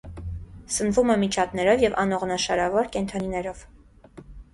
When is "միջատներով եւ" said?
1.23-1.97